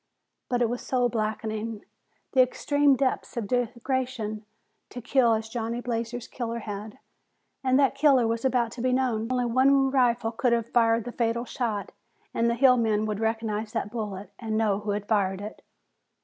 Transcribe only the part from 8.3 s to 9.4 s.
about to be known.